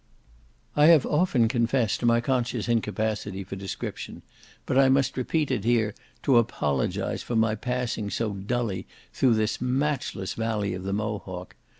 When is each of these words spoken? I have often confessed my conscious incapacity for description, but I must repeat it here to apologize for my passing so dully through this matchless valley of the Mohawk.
I 0.75 0.87
have 0.87 1.05
often 1.05 1.47
confessed 1.47 2.03
my 2.03 2.21
conscious 2.21 2.67
incapacity 2.67 3.43
for 3.43 3.55
description, 3.55 4.23
but 4.65 4.75
I 4.75 4.89
must 4.89 5.15
repeat 5.15 5.51
it 5.51 5.63
here 5.63 5.93
to 6.23 6.39
apologize 6.39 7.21
for 7.21 7.35
my 7.35 7.53
passing 7.53 8.09
so 8.09 8.33
dully 8.33 8.87
through 9.13 9.35
this 9.35 9.61
matchless 9.61 10.33
valley 10.33 10.73
of 10.73 10.85
the 10.85 10.93
Mohawk. 10.93 11.55